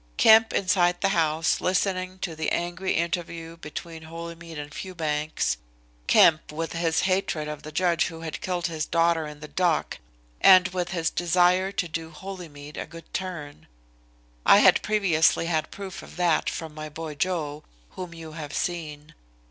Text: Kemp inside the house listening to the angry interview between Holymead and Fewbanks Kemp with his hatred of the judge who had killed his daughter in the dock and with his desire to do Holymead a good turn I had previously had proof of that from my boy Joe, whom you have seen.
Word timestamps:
Kemp 0.17 0.51
inside 0.51 0.99
the 1.01 1.09
house 1.09 1.61
listening 1.61 2.17
to 2.21 2.35
the 2.35 2.49
angry 2.51 2.93
interview 2.95 3.55
between 3.57 4.01
Holymead 4.01 4.57
and 4.57 4.73
Fewbanks 4.73 5.57
Kemp 6.07 6.51
with 6.51 6.73
his 6.73 7.01
hatred 7.01 7.47
of 7.47 7.61
the 7.61 7.71
judge 7.71 8.05
who 8.07 8.21
had 8.21 8.41
killed 8.41 8.65
his 8.65 8.87
daughter 8.87 9.27
in 9.27 9.41
the 9.41 9.47
dock 9.47 9.99
and 10.41 10.69
with 10.69 10.89
his 10.89 11.11
desire 11.11 11.71
to 11.73 11.87
do 11.87 12.09
Holymead 12.09 12.77
a 12.77 12.87
good 12.87 13.13
turn 13.13 13.67
I 14.43 14.57
had 14.57 14.81
previously 14.81 15.45
had 15.45 15.69
proof 15.69 16.01
of 16.01 16.15
that 16.15 16.49
from 16.49 16.73
my 16.73 16.89
boy 16.89 17.13
Joe, 17.13 17.63
whom 17.91 18.11
you 18.11 18.31
have 18.31 18.53
seen. 18.53 19.13